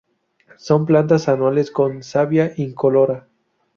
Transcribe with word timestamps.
Son 0.57 0.87
plantas 0.87 1.29
anuales; 1.29 1.69
con 1.69 2.01
savia 2.01 2.53
incolora. 2.57 3.27